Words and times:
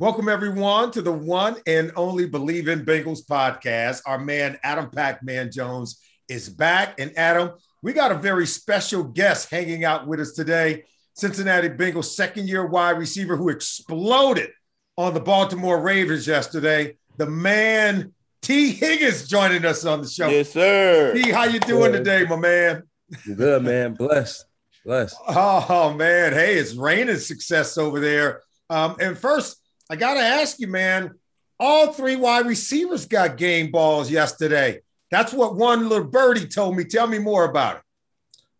Welcome, 0.00 0.28
everyone, 0.28 0.92
to 0.92 1.02
the 1.02 1.10
one 1.10 1.56
and 1.66 1.90
only 1.96 2.24
Believe 2.24 2.68
in 2.68 2.84
Bengals 2.84 3.26
podcast. 3.26 4.00
Our 4.06 4.20
man, 4.20 4.56
Adam 4.62 4.90
Pac 4.90 5.24
Man 5.24 5.50
Jones, 5.50 6.00
is 6.28 6.48
back. 6.48 7.00
And 7.00 7.12
Adam, 7.18 7.50
we 7.82 7.92
got 7.92 8.12
a 8.12 8.14
very 8.14 8.46
special 8.46 9.02
guest 9.02 9.50
hanging 9.50 9.84
out 9.84 10.06
with 10.06 10.20
us 10.20 10.34
today. 10.34 10.84
Cincinnati 11.14 11.68
Bengals 11.68 12.04
second 12.04 12.48
year 12.48 12.64
wide 12.64 12.96
receiver 12.96 13.36
who 13.36 13.48
exploded 13.48 14.50
on 14.96 15.14
the 15.14 15.20
Baltimore 15.20 15.80
Ravens 15.80 16.28
yesterday. 16.28 16.96
The 17.16 17.26
man, 17.26 18.12
Tee 18.40 18.70
Higgins, 18.70 19.26
joining 19.26 19.64
us 19.64 19.84
on 19.84 20.00
the 20.00 20.08
show. 20.08 20.28
Yes, 20.28 20.52
sir. 20.52 21.12
T, 21.12 21.32
how 21.32 21.42
you 21.42 21.58
doing 21.58 21.90
today, 21.90 22.24
my 22.24 22.36
man? 22.36 22.84
Good, 23.26 23.64
man. 23.64 23.94
Blessed. 23.94 24.44
Blessed. 24.84 25.16
Oh 25.26 25.92
man, 25.92 26.34
hey, 26.34 26.54
it's 26.54 26.74
raining 26.74 27.16
success 27.16 27.76
over 27.76 27.98
there. 27.98 28.42
Um, 28.70 28.94
and 29.00 29.18
first, 29.18 29.60
I 29.90 29.96
gotta 29.96 30.20
ask 30.20 30.58
you, 30.58 30.68
man. 30.68 31.14
All 31.58 31.92
three 31.92 32.16
wide 32.16 32.46
receivers 32.46 33.06
got 33.06 33.36
game 33.36 33.70
balls 33.70 34.10
yesterday. 34.10 34.80
That's 35.10 35.32
what 35.32 35.56
one 35.56 35.88
little 35.88 36.06
birdie 36.06 36.46
told 36.46 36.76
me. 36.76 36.84
Tell 36.84 37.06
me 37.06 37.18
more 37.18 37.44
about 37.44 37.76
it. 37.76 37.82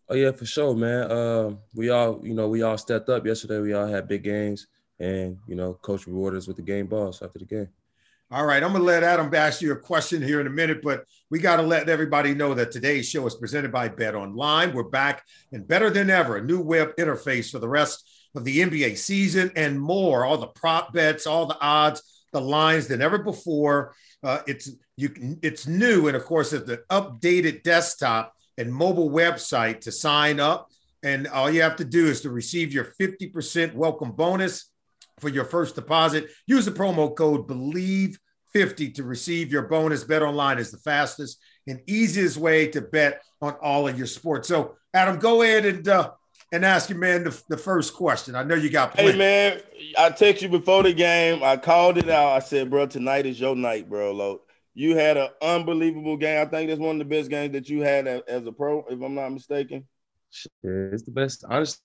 Oh 0.09 0.15
yeah, 0.15 0.33
for 0.33 0.47
sure, 0.47 0.75
man. 0.75 1.11
Uh, 1.11 1.51
we 1.75 1.91
all, 1.91 2.21
you 2.25 2.35
know, 2.35 2.49
we 2.49 2.63
all 2.63 2.79
stepped 2.79 3.11
up 3.11 3.27
yesterday. 3.27 3.61
We 3.61 3.75
all 3.75 3.87
had 3.87 4.09
big 4.09 4.25
games, 4.25 4.67
and 4.99 5.37
you 5.47 5.55
know, 5.55 5.75
coach 5.75 6.07
rewarded 6.07 6.39
us 6.39 6.47
with 6.47 6.57
the 6.57 6.63
game 6.63 6.87
balls 6.87 7.21
after 7.23 7.39
the 7.39 7.45
game. 7.45 7.69
All 8.31 8.47
right, 8.47 8.63
I'm 8.63 8.73
gonna 8.73 8.85
let 8.85 9.03
Adam 9.03 9.33
ask 9.35 9.61
you 9.61 9.73
a 9.73 9.77
question 9.77 10.23
here 10.23 10.41
in 10.41 10.47
a 10.47 10.51
minute, 10.51 10.81
but 10.83 11.05
we 11.31 11.39
got 11.39 11.57
to 11.57 11.63
let 11.63 11.91
everybody 11.91 12.35
know 12.35 12.55
that 12.55 12.73
today's 12.73 13.09
show 13.09 13.27
is 13.27 13.35
presented 13.35 13.71
by 13.71 13.89
Bet 13.89 14.15
Online. 14.15 14.73
We're 14.73 14.85
back 14.85 15.25
and 15.53 15.69
better 15.69 15.91
than 15.91 16.09
ever, 16.09 16.37
a 16.37 16.43
new 16.43 16.61
web 16.61 16.97
interface 16.97 17.51
for 17.51 17.59
the 17.59 17.69
rest 17.69 18.09
of 18.39 18.45
the 18.45 18.61
NBA 18.61 18.97
season 18.97 19.51
and 19.57 19.79
more. 19.79 20.25
All 20.25 20.39
the 20.39 20.47
prop 20.47 20.93
bets, 20.93 21.27
all 21.27 21.47
the 21.47 21.59
odds, 21.61 22.03
the 22.33 22.41
lines 22.41 22.87
than 22.87 23.03
ever 23.03 23.19
before. 23.19 23.95
Uh, 24.23 24.41
it's 24.47 24.71
you. 24.97 25.37
It's 25.43 25.67
new, 25.67 26.07
and 26.09 26.17
of 26.17 26.25
course, 26.25 26.53
it's 26.53 26.71
an 26.71 26.79
updated 26.91 27.63
desktop 27.63 28.33
and 28.57 28.73
mobile 28.73 29.11
website 29.11 29.83
to 29.83 29.93
sign 29.93 30.41
up. 30.41 30.69
And 31.03 31.29
all 31.29 31.51
you 31.51 31.63
have 31.63 31.77
to 31.77 31.85
do 31.85 32.07
is 32.07 32.23
to 32.23 32.31
receive 32.31 32.73
your 32.73 32.85
50% 33.01 33.75
welcome 33.75 34.13
bonus 34.13 34.71
for 35.21 35.29
your 35.29 35.45
first 35.45 35.75
deposit. 35.75 36.29
Use 36.47 36.65
the 36.65 36.73
promo 36.73 37.15
code 37.15 37.47
BELIEVE50 37.47 38.95
to 38.95 39.05
receive 39.05 39.53
your 39.53 39.63
bonus. 39.63 40.03
Bet 40.03 40.23
online 40.23 40.59
is 40.59 40.73
the 40.73 40.79
fastest 40.79 41.39
and 41.69 41.81
easiest 41.87 42.37
way 42.37 42.67
to 42.69 42.81
bet 42.81 43.23
on 43.41 43.55
all 43.63 43.87
of 43.87 43.97
your 43.97 44.09
sports. 44.09 44.49
So, 44.49 44.75
Adam, 44.93 45.21
go 45.21 45.43
ahead 45.43 45.67
and 45.67 45.87
uh, 45.87 46.11
and 46.53 46.65
ask 46.65 46.89
you, 46.89 46.97
man 46.97 47.25
the, 47.25 47.43
the 47.49 47.57
first 47.57 47.95
question. 47.95 48.35
I 48.35 48.43
know 48.43 48.55
you 48.55 48.71
got 48.71 48.95
plenty. 48.95 49.13
Hey 49.13 49.19
man, 49.19 49.61
I 49.99 50.11
text 50.11 50.43
you 50.43 50.49
before 50.49 50.83
the 50.83 50.93
game. 50.93 51.43
I 51.43 51.57
called 51.57 51.99
it 51.99 52.09
out. 52.09 52.33
I 52.33 52.39
said, 52.41 52.71
bro, 52.71 52.87
tonight 52.87 53.27
is 53.27 53.41
your 53.41 53.57
night, 53.57 53.89
bro. 53.89 54.13
Lo. 54.13 54.41
You 54.79 54.95
had 54.97 55.17
an 55.17 55.31
unbelievable 55.43 56.17
game. 56.17 56.41
I 56.41 56.49
think 56.49 56.71
that's 56.71 56.79
one 56.79 57.01
of 57.01 57.09
the 57.09 57.17
best 57.17 57.31
games 57.31 57.53
that 57.53 57.69
you 57.69 57.81
had 57.81 58.07
as 58.07 58.47
a 58.47 58.53
pro, 58.53 58.85
if 58.89 59.03
I'm 59.03 59.17
not 59.17 59.31
mistaken. 59.31 59.85
Shit, 60.31 60.53
it's 60.63 61.03
the 61.03 61.11
best. 61.11 61.45
Honestly, 61.49 61.81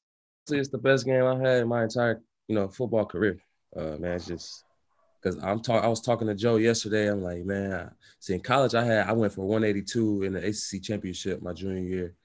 it's 0.50 0.70
the 0.70 0.78
best 0.78 1.04
game 1.04 1.24
I've 1.24 1.42
had 1.42 1.62
in 1.62 1.68
my 1.68 1.82
entire, 1.82 2.22
you 2.48 2.54
know, 2.54 2.68
football 2.68 3.06
career. 3.06 3.40
Uh, 3.76 3.98
man, 3.98 4.18
it's 4.18 4.28
just 4.28 4.64
because 5.20 5.44
I'm 5.44 5.60
talking. 5.62 5.84
I 5.84 5.88
was 5.88 6.02
talking 6.02 6.28
to 6.28 6.36
Joe 6.36 6.58
yesterday. 6.58 7.10
I'm 7.10 7.24
like, 7.24 7.44
man, 7.46 7.74
I, 7.74 7.88
see, 8.20 8.36
in 8.36 8.42
college, 8.42 8.76
I 8.76 8.84
had 8.84 9.08
I 9.08 9.14
went 9.14 9.34
for 9.34 9.42
182 9.42 10.22
in 10.22 10.34
the 10.34 10.46
ACC 10.46 10.84
championship 10.84 11.42
my 11.42 11.54
junior 11.54 11.82
year, 11.82 12.16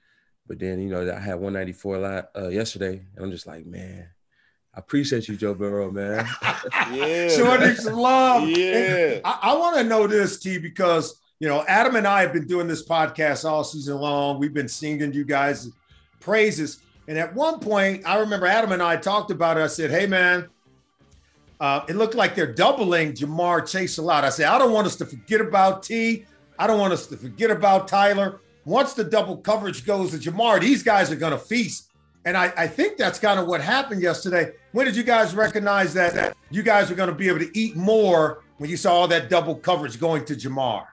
but 0.49 0.57
then 0.57 0.81
you 0.81 0.89
know 0.89 1.01
I 1.09 1.19
had 1.19 1.35
194 1.35 1.97
la- 1.99 2.21
uh, 2.35 2.47
yesterday, 2.49 3.05
and 3.15 3.23
I'm 3.23 3.31
just 3.31 3.45
like, 3.45 3.67
man, 3.67 4.07
I 4.73 4.79
appreciate 4.79 5.27
you, 5.29 5.37
Joe 5.37 5.53
Burrow, 5.53 5.91
man. 5.91 6.27
Yeah. 6.91 7.29
Showing 7.29 7.61
him 7.61 7.75
some 7.75 7.93
love. 7.93 8.49
Yeah. 8.49 9.19
I, 9.23 9.39
I 9.43 9.57
want 9.57 9.77
to 9.77 9.83
know 9.83 10.07
this, 10.07 10.39
T, 10.39 10.57
because 10.57 11.21
you 11.39 11.47
know 11.47 11.63
Adam 11.67 11.95
and 11.95 12.05
I 12.07 12.21
have 12.21 12.33
been 12.33 12.47
doing 12.47 12.67
this 12.67 12.85
podcast 12.85 13.49
all 13.49 13.63
season 13.63 13.97
long. 13.97 14.39
We've 14.39 14.53
been 14.53 14.67
singing 14.67 15.13
you 15.13 15.23
guys 15.23 15.69
praises, 16.19 16.79
and 17.07 17.17
at 17.17 17.33
one 17.33 17.59
point, 17.59 18.05
I 18.05 18.17
remember 18.17 18.47
Adam 18.47 18.71
and 18.71 18.81
I 18.81 18.97
talked 18.97 19.29
about 19.31 19.57
it. 19.57 19.61
I 19.61 19.67
said, 19.67 19.91
"Hey, 19.91 20.05
man." 20.05 20.49
Uh, 21.61 21.83
it 21.89 21.97
looked 21.97 22.15
like 22.15 22.35
they're 22.35 22.53
doubling 22.53 23.11
Ja'Marr 23.11 23.69
Chase 23.69 23.97
a 23.97 24.01
lot. 24.01 24.23
I 24.23 24.29
said, 24.29 24.45
I 24.45 24.57
don't 24.57 24.71
want 24.71 24.87
us 24.87 24.95
to 24.95 25.05
forget 25.05 25.41
about 25.41 25.83
T. 25.83 26.25
I 26.57 26.67
don't 26.67 26.79
want 26.79 26.93
us 26.93 27.05
to 27.07 27.17
forget 27.17 27.51
about 27.51 27.85
Tyler. 27.89 28.39
Once 28.69 28.93
the 28.93 29.03
double 29.03 29.35
coverage 29.37 29.83
goes 29.83 30.11
to 30.11 30.17
Ja'Marr, 30.31 30.61
these 30.61 30.83
guys 30.83 31.11
are 31.11 31.15
going 31.15 31.31
to 31.31 31.39
feast. 31.39 31.89
And 32.25 32.37
I, 32.37 32.53
I 32.55 32.67
think 32.67 32.97
that's 32.97 33.17
kind 33.17 33.39
of 33.39 33.47
what 33.47 33.61
happened 33.61 33.99
yesterday. 34.03 34.51
When 34.73 34.85
did 34.85 34.95
you 34.95 35.01
guys 35.01 35.33
recognize 35.33 35.91
that, 35.95 36.13
that 36.13 36.37
you 36.51 36.61
guys 36.61 36.87
were 36.91 36.95
going 36.95 37.09
to 37.09 37.15
be 37.15 37.27
able 37.29 37.39
to 37.39 37.49
eat 37.57 37.75
more 37.75 38.43
when 38.59 38.69
you 38.69 38.77
saw 38.77 38.93
all 38.93 39.07
that 39.07 39.27
double 39.27 39.55
coverage 39.55 39.99
going 39.99 40.23
to 40.25 40.35
Ja'Marr? 40.35 40.85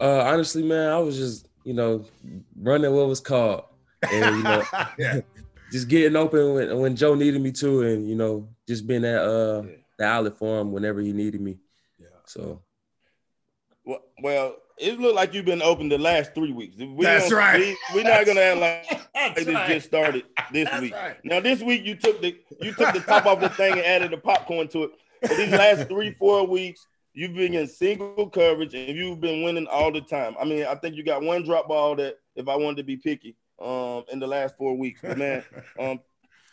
Uh, 0.00 0.20
honestly, 0.20 0.62
man, 0.62 0.88
I 0.90 0.98
was 1.00 1.16
just, 1.16 1.48
you 1.64 1.74
know, 1.74 2.04
running 2.56 2.92
what 2.92 3.08
was 3.08 3.18
called, 3.20 3.64
and 4.12 4.36
you 4.36 4.42
know, 4.44 4.62
Yeah. 4.98 5.20
just 5.72 5.88
getting 5.88 6.14
open 6.16 6.54
when, 6.54 6.78
when 6.78 6.96
Joe 6.96 7.14
needed 7.16 7.40
me 7.42 7.50
to, 7.52 7.82
and 7.82 8.08
you 8.08 8.14
know, 8.14 8.48
just 8.68 8.86
being 8.86 9.02
that 9.02 9.22
uh 9.24 9.62
Yeah. 9.64 9.74
the 9.98 10.04
outlet 10.04 10.38
for 10.38 10.60
him 10.60 10.70
whenever 10.72 11.00
he 11.00 11.12
needed 11.12 11.40
me. 11.40 11.58
Yeah. 11.98 12.06
So 12.26 12.62
Well, 13.84 14.02
well, 14.22 14.56
it 14.82 15.00
looked 15.00 15.14
like 15.14 15.32
you've 15.32 15.44
been 15.44 15.62
open 15.62 15.88
the 15.88 15.98
last 15.98 16.34
three 16.34 16.52
weeks. 16.52 16.76
We 16.76 17.04
That's 17.04 17.30
right. 17.30 17.58
We, 17.60 17.76
we're 17.94 18.02
not 18.02 18.26
gonna 18.26 18.40
act 18.40 18.60
like 18.60 19.34
this 19.36 19.46
right. 19.46 19.68
just 19.68 19.86
started 19.86 20.24
this 20.52 20.68
That's 20.68 20.82
week. 20.82 20.94
right. 20.94 21.16
Now 21.24 21.40
this 21.40 21.62
week 21.62 21.84
you 21.84 21.94
took 21.94 22.20
the 22.20 22.36
you 22.60 22.72
took 22.72 22.92
the 22.92 23.00
top 23.00 23.26
off 23.26 23.40
the 23.40 23.48
thing 23.48 23.72
and 23.72 23.82
added 23.82 24.10
the 24.10 24.16
popcorn 24.16 24.68
to 24.68 24.84
it. 24.84 24.90
But 25.22 25.36
these 25.36 25.50
last 25.52 25.88
three 25.88 26.14
four 26.18 26.46
weeks 26.46 26.86
you've 27.14 27.34
been 27.34 27.54
in 27.54 27.68
single 27.68 28.28
coverage 28.28 28.74
and 28.74 28.96
you've 28.96 29.20
been 29.20 29.42
winning 29.42 29.66
all 29.68 29.92
the 29.92 30.00
time. 30.00 30.34
I 30.40 30.44
mean, 30.44 30.64
I 30.64 30.74
think 30.74 30.96
you 30.96 31.04
got 31.04 31.22
one 31.22 31.44
drop 31.44 31.68
ball 31.68 31.94
that 31.96 32.16
if 32.34 32.48
I 32.48 32.56
wanted 32.56 32.78
to 32.78 32.84
be 32.84 32.96
picky 32.96 33.36
um 33.60 34.04
in 34.10 34.18
the 34.18 34.26
last 34.26 34.56
four 34.56 34.76
weeks. 34.76 35.00
But 35.02 35.16
man, 35.18 35.44
um 35.78 36.00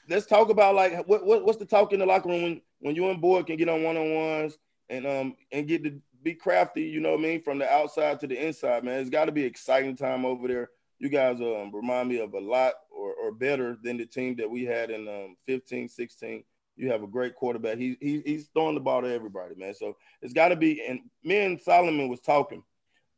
let's 0.08 0.28
talk 0.28 0.50
about 0.50 0.76
like 0.76 1.08
what, 1.08 1.26
what 1.26 1.46
what's 1.46 1.58
the 1.58 1.66
talk 1.66 1.94
in 1.94 2.00
the 2.00 2.06
locker 2.06 2.30
room 2.30 2.44
when 2.44 2.62
when 2.82 2.96
you 2.96 3.10
and 3.10 3.20
boy 3.20 3.44
can 3.44 3.58
get 3.58 3.70
on 3.70 3.84
one 3.84 3.98
on 3.98 4.14
ones 4.14 4.58
and 4.90 5.06
um 5.08 5.36
and 5.52 5.68
get 5.68 5.84
to 5.84 6.00
be 6.24 6.34
crafty, 6.34 6.84
you 6.84 7.00
know 7.00 7.12
what 7.12 7.20
I 7.20 7.24
mean, 7.24 7.42
from 7.42 7.60
the 7.60 7.72
outside 7.72 8.20
to 8.20 8.28
the 8.28 8.46
inside, 8.46 8.84
man. 8.84 9.00
It's 9.00 9.10
got 9.10 9.26
to 9.26 9.32
be 9.32 9.44
exciting 9.44 9.96
time 9.96 10.26
over 10.26 10.48
there. 10.48 10.70
You 11.00 11.10
guys 11.10 11.40
um, 11.40 11.72
remind 11.74 12.10
me 12.10 12.20
of 12.20 12.34
a 12.34 12.40
lot 12.40 12.74
or, 12.92 13.14
or 13.14 13.32
better 13.32 13.78
than 13.82 13.98
the 13.98 14.06
team 14.06 14.36
that 14.36 14.50
we 14.50 14.66
had 14.66 14.92
in 14.92 15.08
um, 15.08 15.38
15, 15.46 15.88
16. 15.88 16.44
You 16.76 16.92
have 16.92 17.04
a 17.04 17.08
great 17.08 17.36
quarterback. 17.36 17.78
He, 17.78 17.98
he, 18.02 18.22
he's 18.26 18.48
throwing 18.54 18.76
the 18.76 18.82
ball 18.82 19.02
to 19.02 19.14
everybody, 19.14 19.56
man. 19.56 19.74
So 19.74 19.98
it's 20.22 20.34
got 20.34 20.50
to 20.50 20.56
be. 20.56 20.86
And 20.86 21.02
me 21.24 21.38
and 21.38 21.60
Solomon 21.60 22.10
was 22.10 22.20
talking, 22.22 22.64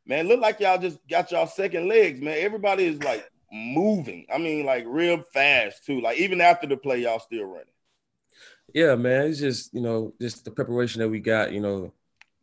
man. 0.06 0.28
Look 0.28 0.40
like 0.40 0.60
y'all 0.60 0.78
just 0.78 0.98
got 1.08 1.30
y'all 1.30 1.46
second 1.46 1.88
legs, 1.88 2.20
man. 2.20 2.38
Everybody 2.38 2.86
is 2.86 3.02
like 3.02 3.28
moving. 3.52 4.26
I 4.32 4.38
mean, 4.38 4.64
like 4.64 4.84
real 4.86 5.22
fast 5.32 5.84
too. 5.84 6.00
Like 6.00 6.18
even 6.18 6.40
after 6.40 6.66
the 6.66 6.76
play, 6.76 7.02
y'all 7.02 7.20
still 7.20 7.44
running. 7.44 7.66
yeah, 8.74 8.94
man, 8.94 9.26
it's 9.26 9.38
just 9.38 9.72
you 9.74 9.80
know 9.80 10.14
just 10.20 10.44
the 10.44 10.50
preparation 10.50 11.00
that 11.00 11.08
we 11.08 11.20
got. 11.20 11.52
You 11.52 11.60
know, 11.60 11.92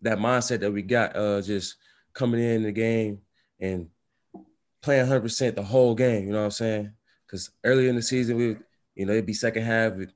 that 0.01 0.17
mindset 0.17 0.61
that 0.61 0.71
we 0.71 0.81
got, 0.81 1.15
uh, 1.15 1.41
just 1.41 1.75
coming 2.13 2.41
in 2.41 2.63
the 2.63 2.71
game 2.71 3.19
and 3.59 3.87
playing 4.81 5.01
100 5.01 5.21
percent 5.21 5.55
the 5.55 5.63
whole 5.63 5.95
game. 5.95 6.25
You 6.25 6.31
know 6.31 6.39
what 6.39 6.45
I'm 6.45 6.51
saying? 6.51 6.91
Because 7.25 7.51
earlier 7.63 7.89
in 7.89 7.95
the 7.95 8.01
season, 8.01 8.37
we, 8.37 8.57
you 8.95 9.05
know, 9.05 9.13
it'd 9.13 9.25
be 9.25 9.33
second 9.33 9.63
half, 9.63 9.93
with 9.93 10.11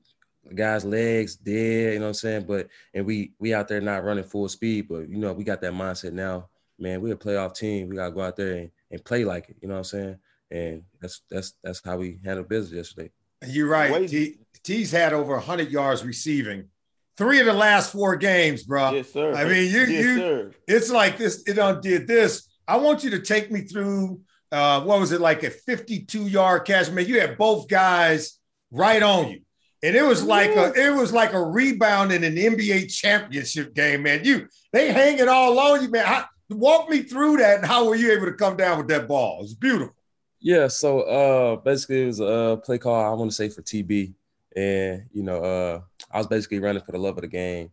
guys' 0.54 0.84
legs 0.84 1.36
dead. 1.36 1.94
You 1.94 1.98
know 1.98 2.06
what 2.06 2.08
I'm 2.08 2.14
saying? 2.14 2.44
But 2.46 2.68
and 2.92 3.06
we 3.06 3.32
we 3.38 3.54
out 3.54 3.68
there 3.68 3.80
not 3.80 4.04
running 4.04 4.24
full 4.24 4.48
speed, 4.48 4.88
but 4.88 5.08
you 5.08 5.16
know 5.16 5.32
we 5.32 5.44
got 5.44 5.60
that 5.62 5.72
mindset 5.72 6.12
now. 6.12 6.48
Man, 6.78 7.00
we're 7.00 7.14
a 7.14 7.16
playoff 7.16 7.54
team. 7.54 7.88
We 7.88 7.96
gotta 7.96 8.12
go 8.12 8.20
out 8.20 8.36
there 8.36 8.56
and, 8.56 8.70
and 8.90 9.04
play 9.04 9.24
like 9.24 9.48
it. 9.48 9.56
You 9.60 9.68
know 9.68 9.74
what 9.74 9.78
I'm 9.78 9.84
saying? 9.84 10.18
And 10.50 10.82
that's 11.00 11.22
that's 11.30 11.54
that's 11.62 11.82
how 11.84 11.96
we 11.96 12.18
handled 12.24 12.48
business 12.48 12.76
yesterday. 12.76 13.10
You're 13.46 13.68
right. 13.68 14.08
T, 14.08 14.38
T's 14.62 14.90
had 14.90 15.12
over 15.12 15.34
100 15.34 15.70
yards 15.70 16.04
receiving. 16.04 16.68
Three 17.16 17.38
of 17.40 17.46
the 17.46 17.52
last 17.52 17.92
four 17.92 18.16
games, 18.16 18.64
bro. 18.64 18.92
Yes, 18.92 19.12
sir. 19.12 19.34
I 19.34 19.44
mean, 19.44 19.70
you 19.70 19.80
yes, 19.80 19.88
you 19.88 20.16
sir. 20.16 20.50
it's 20.66 20.90
like 20.90 21.16
this. 21.16 21.44
It 21.46 21.58
undid 21.58 22.08
this. 22.08 22.48
I 22.66 22.76
want 22.78 23.04
you 23.04 23.10
to 23.10 23.20
take 23.20 23.50
me 23.50 23.62
through. 23.62 24.20
Uh, 24.50 24.82
what 24.82 25.00
was 25.00 25.12
it 25.12 25.20
like 25.20 25.42
a 25.42 25.50
52 25.50 26.26
yard 26.26 26.64
catch? 26.64 26.90
Man, 26.90 27.06
you 27.06 27.20
had 27.20 27.38
both 27.38 27.68
guys 27.68 28.38
right 28.70 29.02
on 29.02 29.30
you, 29.30 29.40
and 29.82 29.94
it 29.94 30.02
was 30.02 30.24
like 30.24 30.50
a 30.50 30.72
it 30.74 30.94
was 30.94 31.12
like 31.12 31.32
a 31.32 31.42
rebound 31.42 32.12
in 32.12 32.24
an 32.24 32.34
NBA 32.34 32.92
championship 32.92 33.74
game, 33.74 34.02
man. 34.02 34.24
You 34.24 34.48
they 34.72 34.92
hanging 34.92 35.28
all 35.28 35.58
on 35.58 35.82
you, 35.82 35.90
man. 35.90 36.06
How, 36.06 36.24
walk 36.50 36.88
me 36.88 37.02
through 37.02 37.38
that, 37.38 37.58
and 37.58 37.66
how 37.66 37.86
were 37.86 37.96
you 37.96 38.12
able 38.12 38.26
to 38.26 38.34
come 38.34 38.56
down 38.56 38.78
with 38.78 38.88
that 38.88 39.06
ball? 39.06 39.40
It's 39.42 39.54
beautiful. 39.54 39.94
Yeah, 40.40 40.68
so 40.68 41.00
uh 41.00 41.56
basically 41.56 42.02
it 42.02 42.06
was 42.06 42.20
a 42.20 42.60
play 42.62 42.78
call, 42.78 42.94
I 42.94 43.14
want 43.14 43.30
to 43.30 43.34
say 43.34 43.48
for 43.48 43.62
TB. 43.62 44.14
And 44.56 45.04
you 45.12 45.22
know, 45.22 45.42
uh 45.42 45.80
I 46.10 46.18
was 46.18 46.26
basically 46.26 46.60
running 46.60 46.82
for 46.82 46.92
the 46.92 46.98
love 46.98 47.16
of 47.16 47.22
the 47.22 47.28
game. 47.28 47.70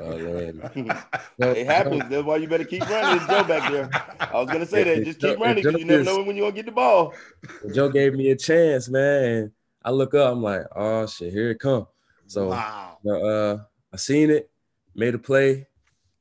Uh, 0.00 0.12
and- 0.12 0.70
it 1.38 1.66
happens. 1.66 2.02
That's 2.08 2.24
why 2.24 2.36
you 2.36 2.48
better 2.48 2.64
keep 2.64 2.88
running. 2.88 3.22
It's 3.22 3.26
Joe 3.26 3.44
back 3.44 3.70
there. 3.70 3.88
I 4.20 4.40
was 4.40 4.48
gonna 4.48 4.66
say 4.66 4.84
that. 4.84 5.04
Just 5.04 5.20
keep 5.20 5.38
running 5.38 5.62
because 5.62 5.78
you 5.78 5.86
never 5.86 6.04
know 6.04 6.22
when 6.22 6.36
you're 6.36 6.46
gonna 6.46 6.56
get 6.56 6.66
the 6.66 6.72
ball. 6.72 7.14
Joe 7.72 7.88
gave 7.88 8.14
me 8.14 8.30
a 8.30 8.36
chance, 8.36 8.88
man. 8.88 9.52
I 9.84 9.90
look 9.90 10.14
up, 10.14 10.32
I'm 10.32 10.42
like, 10.42 10.62
oh 10.74 11.06
shit, 11.06 11.32
here 11.32 11.50
it 11.50 11.60
come. 11.60 11.86
So 12.26 12.48
wow. 12.48 12.98
uh 13.06 13.58
I 13.92 13.96
seen 13.96 14.30
it, 14.30 14.50
made 14.94 15.14
a 15.14 15.18
play. 15.18 15.66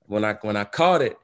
When 0.05 0.23
I 0.23 0.33
when 0.41 0.55
I 0.55 0.63
caught 0.63 1.01
it, 1.01 1.17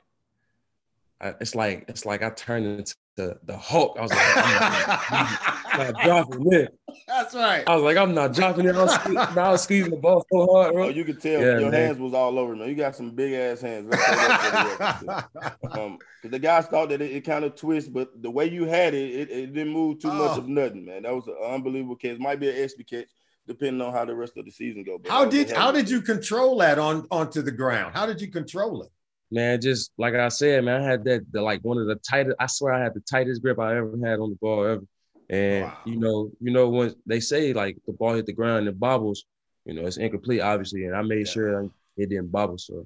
I, 1.21 1.35
it's 1.39 1.55
like 1.55 1.85
it's 1.87 2.05
like 2.05 2.23
I 2.23 2.31
turned 2.31 2.65
into 2.65 2.95
the, 3.15 3.37
the 3.43 3.55
Hulk. 3.55 3.95
I 3.97 4.01
was 4.01 4.11
like, 4.11 4.19
I'm 4.37 5.77
not, 5.77 5.93
not 5.93 6.03
dropping 6.03 6.53
it. 6.53 6.79
That's 7.07 7.35
right. 7.35 7.63
I 7.67 7.75
was 7.75 7.83
like, 7.83 7.97
I'm 7.97 8.13
not 8.13 8.33
dropping 8.33 8.65
it. 8.65 8.75
I 8.75 8.83
was, 8.83 8.93
sque- 8.93 9.37
I 9.37 9.51
was 9.51 9.63
squeezing 9.63 9.91
the 9.91 9.97
ball 9.97 10.25
so 10.31 10.47
hard, 10.51 10.69
Oh, 10.71 10.73
bro. 10.73 10.87
you 10.89 11.03
could 11.05 11.21
tell 11.21 11.39
Yeah, 11.41 11.59
your 11.59 11.71
man. 11.71 11.73
hands 11.73 11.99
was 11.99 12.13
all 12.13 12.39
over, 12.39 12.55
man. 12.55 12.69
You 12.69 12.75
got 12.75 12.95
some 12.95 13.11
big 13.11 13.33
ass 13.33 13.61
hands. 13.61 13.87
Let's 13.89 14.03
say 14.05 14.15
that 14.15 14.99
for 14.99 15.05
the 15.05 15.39
record. 15.39 15.79
um, 15.79 15.97
'cause 16.21 16.31
the 16.31 16.39
guys 16.39 16.65
thought 16.67 16.89
that 16.89 17.01
it, 17.01 17.11
it 17.11 17.21
kind 17.21 17.45
of 17.45 17.55
twist, 17.55 17.93
but 17.93 18.09
the 18.21 18.31
way 18.31 18.45
you 18.49 18.65
had 18.65 18.93
it, 18.93 19.11
it, 19.11 19.29
it 19.31 19.53
didn't 19.53 19.73
move 19.73 19.99
too 19.99 20.07
much 20.07 20.31
Oh. 20.35 20.39
of 20.39 20.47
nothing, 20.47 20.85
man. 20.85 21.03
That 21.03 21.13
was 21.13 21.27
an 21.27 21.35
unbelievable 21.45 21.95
catch. 21.97 22.17
Might 22.19 22.39
be 22.39 22.49
an 22.49 22.55
extra 22.63 22.83
catch, 22.83 23.07
depending 23.47 23.81
on 23.81 23.93
how 23.93 24.05
the 24.05 24.15
rest 24.15 24.37
of 24.37 24.45
the 24.45 24.51
season 24.51 24.83
go. 24.83 24.97
but 24.97 25.11
How 25.11 25.19
that 25.21 25.25
was 25.27 25.35
a 25.35 25.45
did 25.45 25.55
how 25.57 25.71
did 25.71 25.89
you 25.89 26.01
control 26.01 26.57
that 26.59 26.79
on 26.79 27.05
onto 27.11 27.41
the 27.41 27.51
ground? 27.51 27.93
How 27.95 28.05
did 28.05 28.21
you 28.21 28.29
control 28.31 28.83
it? 28.83 28.89
Man, 29.33 29.59
just 29.59 29.91
like 29.97 30.13
I 30.13 30.27
said, 30.27 30.63
man, 30.63 30.81
I 30.81 30.85
had 30.85 31.03
that 31.05 31.25
the, 31.31 31.41
like 31.41 31.61
one 31.61 31.79
of 31.79 31.87
the 31.87 31.95
tightest. 31.95 32.35
I 32.39 32.45
swear 32.45 32.73
I 32.73 32.83
had 32.83 32.93
the 32.93 32.99
tightest 32.99 33.41
grip 33.41 33.57
I 33.57 33.75
ever 33.77 33.97
had 34.03 34.19
on 34.19 34.29
the 34.29 34.37
ball 34.39 34.63
ever. 34.63 34.83
And 35.29 35.63
Wow. 35.63 35.77
you 35.85 35.97
know, 35.97 36.31
you 36.39 36.51
know 36.51 36.69
when 36.69 36.93
they 37.07 37.19
say 37.19 37.51
like 37.51 37.77
the 37.87 37.93
ball 37.93 38.13
hit 38.13 38.27
the 38.27 38.33
ground 38.33 38.59
and 38.59 38.67
it 38.67 38.79
bobbles, 38.79 39.23
you 39.65 39.73
know, 39.73 39.87
it's 39.87 39.97
incomplete, 39.97 40.41
obviously. 40.41 40.85
And 40.85 40.95
I 40.95 41.01
made 41.01 41.25
Yeah. 41.25 41.33
sure 41.33 41.63
it 41.97 42.09
didn't 42.09 42.31
bobble. 42.31 42.59
So 42.59 42.85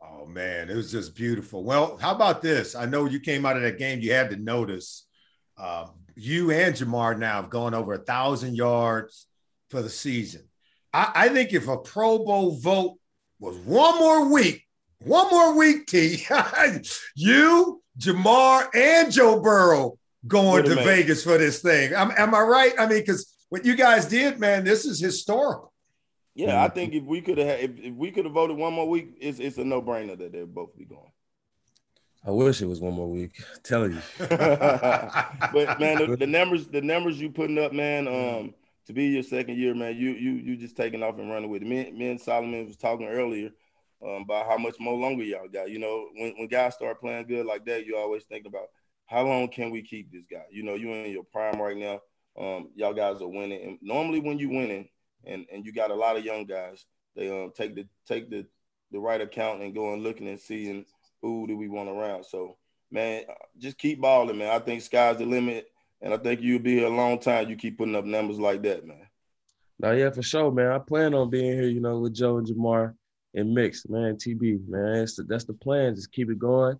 Oh 0.00 0.24
man, 0.26 0.70
it 0.70 0.76
was 0.76 0.90
just 0.90 1.14
beautiful. 1.14 1.62
Well, 1.62 1.98
how 1.98 2.14
about 2.14 2.40
this? 2.40 2.74
I 2.74 2.86
know 2.86 3.04
you 3.04 3.20
came 3.20 3.44
out 3.44 3.56
of 3.56 3.62
that 3.62 3.78
game. 3.78 4.00
You 4.00 4.12
had 4.12 4.30
to 4.30 4.36
notice. 4.36 5.06
Uh, 5.58 5.88
you 6.16 6.50
and 6.52 6.74
Ja'Marr 6.74 7.18
now 7.18 7.42
have 7.42 7.50
gone 7.50 7.74
over 7.74 7.92
a 7.92 7.98
thousand 7.98 8.54
yards 8.54 9.26
for 9.68 9.82
the 9.82 9.90
season. 9.90 10.48
I, 10.92 11.12
I 11.14 11.28
think 11.28 11.52
if 11.52 11.68
a 11.68 11.76
Pro 11.76 12.24
Bowl 12.24 12.56
vote 12.58 12.98
was 13.38 13.56
one 13.58 13.98
more 13.98 14.32
week, 14.32 14.63
one 15.04 15.30
more 15.30 15.56
week, 15.56 15.86
T, 15.86 16.26
you, 17.14 17.82
Ja'Marr, 17.98 18.68
and 18.74 19.12
Joe 19.12 19.40
Burrow 19.40 19.98
going 20.26 20.64
to 20.64 20.70
minute. 20.70 20.84
Vegas 20.84 21.22
for 21.24 21.38
this 21.38 21.60
thing. 21.60 21.92
Am, 21.92 22.12
am 22.16 22.34
I 22.34 22.40
right? 22.40 22.72
I 22.78 22.86
mean, 22.86 23.00
because 23.00 23.34
what 23.48 23.64
you 23.64 23.76
guys 23.76 24.06
did, 24.06 24.38
man, 24.38 24.64
this 24.64 24.84
is 24.84 25.00
historical. 25.00 25.72
Yeah, 26.34 26.64
I 26.64 26.68
think 26.68 26.94
if 26.94 27.04
we 27.04 27.20
could 27.20 27.38
have 27.38 27.60
if, 27.60 27.70
if 27.78 27.94
we 27.94 28.10
could 28.10 28.24
have 28.24 28.34
voted 28.34 28.56
one 28.56 28.72
more 28.72 28.88
week, 28.88 29.16
it's 29.20 29.38
it's 29.38 29.56
a 29.58 29.64
no 29.64 29.80
brainer 29.80 30.18
that 30.18 30.32
they'd 30.32 30.52
both 30.52 30.76
be 30.76 30.84
going. 30.84 31.12
I 32.26 32.30
wish 32.30 32.60
it 32.60 32.66
was 32.66 32.80
one 32.80 32.94
more 32.94 33.08
week. 33.08 33.40
I'm 33.54 33.60
telling 33.62 33.92
you. 33.92 34.02
but 34.18 35.78
man, 35.78 35.98
the, 35.98 36.16
the 36.18 36.26
numbers, 36.26 36.66
the 36.66 36.80
numbers 36.80 37.20
you 37.20 37.30
putting 37.30 37.58
up, 37.58 37.72
man, 37.72 38.08
um, 38.08 38.54
to 38.86 38.92
be 38.92 39.06
your 39.06 39.22
second 39.22 39.58
year, 39.58 39.74
man, 39.74 39.96
you 39.96 40.10
you 40.10 40.32
you 40.32 40.56
just 40.56 40.76
taking 40.76 41.04
off 41.04 41.18
and 41.18 41.30
running 41.30 41.50
with 41.50 41.62
it. 41.62 41.68
Me, 41.68 41.92
me 41.92 42.10
and 42.10 42.20
Solomon 42.20 42.66
was 42.66 42.76
talking 42.76 43.06
earlier 43.06 43.50
um, 44.04 44.22
about 44.22 44.46
how 44.46 44.58
much 44.58 44.76
more 44.78 44.96
longer 44.96 45.24
y'all 45.24 45.48
got. 45.48 45.70
You 45.70 45.78
know, 45.78 46.08
when 46.16 46.34
when 46.36 46.48
guys 46.48 46.74
start 46.74 47.00
playing 47.00 47.26
good 47.26 47.46
like 47.46 47.64
that, 47.66 47.86
you 47.86 47.96
always 47.96 48.24
thinking 48.24 48.50
about 48.50 48.68
how 49.06 49.22
long 49.22 49.48
can 49.48 49.70
we 49.70 49.82
keep 49.82 50.12
this 50.12 50.26
guy. 50.30 50.44
You 50.50 50.62
know, 50.62 50.74
you 50.74 50.92
in 50.92 51.10
your 51.10 51.24
prime 51.24 51.60
right 51.60 51.76
now. 51.76 52.00
Um, 52.36 52.70
y'all 52.74 52.94
guys 52.94 53.22
are 53.22 53.28
winning, 53.28 53.62
and 53.62 53.78
normally 53.80 54.20
when 54.20 54.38
you 54.38 54.48
winning, 54.48 54.88
and 55.24 55.46
and 55.52 55.64
you 55.64 55.72
got 55.72 55.90
a 55.90 55.94
lot 55.94 56.16
of 56.16 56.24
young 56.24 56.44
guys, 56.44 56.84
they 57.14 57.30
um 57.30 57.52
take 57.56 57.74
the 57.74 57.86
take 58.06 58.28
the 58.28 58.46
the 58.90 58.98
right 58.98 59.20
account 59.20 59.62
and 59.62 59.74
go 59.74 59.92
and 59.92 60.02
looking 60.02 60.28
and 60.28 60.40
seeing 60.40 60.84
who 61.22 61.46
do 61.46 61.56
we 61.56 61.68
want 61.68 61.88
around. 61.88 62.24
So 62.24 62.56
man, 62.90 63.22
just 63.58 63.78
keep 63.78 64.00
balling, 64.00 64.38
man. 64.38 64.50
I 64.50 64.58
think 64.58 64.82
sky's 64.82 65.18
the 65.18 65.26
limit, 65.26 65.68
and 66.02 66.12
I 66.12 66.16
think 66.16 66.40
you'll 66.40 66.58
be 66.58 66.74
here 66.74 66.86
a 66.86 66.90
long 66.90 67.20
time. 67.20 67.48
You 67.48 67.56
keep 67.56 67.78
putting 67.78 67.96
up 67.96 68.04
numbers 68.04 68.38
like 68.38 68.62
that, 68.62 68.84
man. 68.84 69.06
No, 69.78 69.92
yeah, 69.92 70.10
for 70.10 70.22
sure, 70.22 70.50
man. 70.50 70.72
I 70.72 70.78
plan 70.78 71.14
on 71.14 71.30
being 71.30 71.52
here, 71.52 71.68
you 71.68 71.80
know, 71.80 71.98
with 72.00 72.14
Joe 72.14 72.38
and 72.38 72.46
Ja'Marr 72.46 72.94
and 73.34 73.52
Mix, 73.52 73.88
man, 73.88 74.16
TB, 74.16 74.68
man. 74.68 74.96
It's 74.96 75.16
the, 75.16 75.24
that's 75.24 75.44
the 75.44 75.54
plan. 75.54 75.94
Just 75.94 76.12
keep 76.12 76.30
it 76.30 76.38
going, 76.38 76.78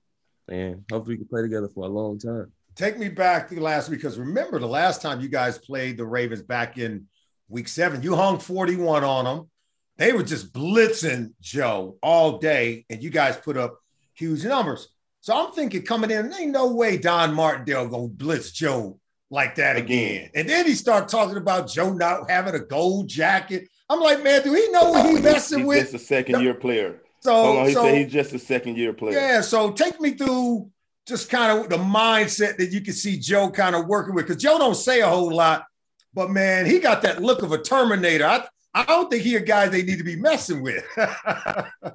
and 0.49 0.85
hopefully 0.91 1.15
we 1.15 1.19
can 1.19 1.29
play 1.29 1.43
together 1.43 1.69
for 1.69 1.85
a 1.85 1.89
long 1.89 2.19
time. 2.19 2.53
Take 2.77 2.99
me 2.99 3.09
back 3.09 3.49
to 3.49 3.61
last 3.61 3.89
week 3.89 4.01
because 4.01 4.19
remember 4.19 4.59
the 4.59 4.67
last 4.67 5.01
time 5.01 5.21
you 5.21 5.29
guys 5.29 5.59
played 5.59 5.97
the 5.97 6.05
Ravens 6.05 6.43
back 6.43 6.77
in 6.77 7.07
week 7.49 7.69
seven, 7.69 8.03
you 8.03 8.17
hung 8.17 8.39
41 8.39 9.05
on 9.05 9.25
them. 9.25 9.51
They 9.97 10.13
were 10.13 10.25
just 10.25 10.53
blitzing 10.53 11.35
Joe 11.41 11.97
all 12.03 12.39
day, 12.39 12.85
and 12.91 13.03
you 13.03 13.11
guys 13.11 13.37
put 13.37 13.57
up 13.57 13.79
huge 14.15 14.45
numbers. 14.45 14.89
So 15.21 15.35
I'm 15.35 15.53
thinking 15.53 15.83
coming 15.83 16.11
in, 16.11 16.33
ain't 16.35 16.53
no 16.53 16.75
way 16.75 16.99
Don 16.99 17.33
Martindale 17.33 17.89
gonna 17.89 18.09
blitz 18.09 18.51
Joe 18.51 18.99
like 19.31 19.55
that 19.55 19.77
again. 19.77 20.31
And 20.35 20.49
then 20.49 20.67
he 20.67 20.75
started 20.75 21.09
talking 21.09 21.37
about 21.37 21.69
Joe 21.69 21.93
not 21.93 22.31
having 22.31 22.55
a 22.55 22.61
gold 22.61 23.09
jacket. 23.09 23.69
I'm 23.89 24.01
like, 24.01 24.23
man, 24.23 24.43
do 24.43 24.53
he 24.55 24.71
know 24.71 24.91
what 24.91 25.07
he 25.07 25.21
messing 25.21 25.67
with? 25.67 25.77
He's 25.79 25.85
with? 25.85 25.93
just 25.93 26.05
a 26.05 26.07
second 26.07 26.41
year 26.41 26.55
player. 26.55 27.03
So, 27.21 27.33
Hold 27.35 27.59
on, 27.59 27.67
he 27.67 27.73
so 27.73 27.83
said 27.85 27.99
he's 27.99 28.13
just 28.13 28.33
a 28.35 28.39
second 28.39 28.77
year 28.77 28.93
player. 28.93 29.19
yeah, 29.19 29.41
so 29.41 29.71
take 29.73 30.01
me 30.01 30.13
through 30.13 30.71
just 31.07 31.31
kind 31.31 31.59
of 31.59 31.69
the 31.69 31.77
mindset 31.77 32.57
that 32.59 32.71
you 32.71 32.81
can 32.81 32.95
see 32.95 33.19
Joe 33.19 33.51
kind 33.51 33.75
of 33.75 33.87
working 33.87 34.15
with 34.15 34.27
because 34.27 34.43
Joe 34.43 34.59
don't 34.59 34.75
say 34.75 35.01
a 35.01 35.09
whole 35.09 35.35
lot, 35.35 35.65
but 36.13 36.31
man, 36.31 36.67
he 36.67 36.79
got 36.79 37.03
that 37.03 37.23
look 37.23 37.43
of 37.43 37.53
a 37.53 37.59
Terminator. 37.59 38.27
I, 38.27 38.47
I 38.75 38.85
don't 38.85 39.11
think 39.11 39.23
he 39.23 39.37
a 39.37 39.41
guy 39.41 39.69
they 39.69 39.83
need 39.83 39.99
to 39.99 40.05
be 40.05 40.17
messing 40.17 40.63
with. 40.63 40.85